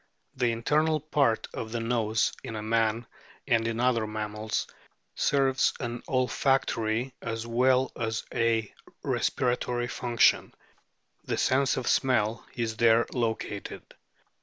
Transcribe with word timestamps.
The 0.35 0.51
internal 0.51 0.99
part 0.99 1.47
of 1.53 1.71
the 1.71 1.79
nose 1.79 2.33
in 2.43 2.67
man 2.69 3.05
and 3.47 3.67
in 3.67 3.79
other 3.79 4.07
mammals 4.07 4.65
serves 5.13 5.73
an 5.79 6.01
olfactory 6.09 7.13
as 7.21 7.45
well 7.45 7.91
as 7.95 8.23
a 8.33 8.73
respiratory 9.03 9.87
function. 9.87 10.55
The 11.25 11.37
sense 11.37 11.77
of 11.77 11.85
smell 11.85 12.43
is 12.55 12.77
there 12.77 13.05
located. 13.13 13.93